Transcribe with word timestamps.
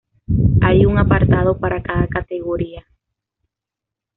Hay 0.61 0.87
un 0.87 0.97
apartado 0.97 1.59
para 1.59 1.83
cada 1.83 2.07
categoría. 2.07 2.83